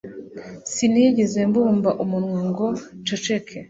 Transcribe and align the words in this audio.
sinigeze 0.73 1.39
mbumba 1.49 1.89
umunwa 2.03 2.41
ngo 2.49 2.65
nceceke 3.01 3.55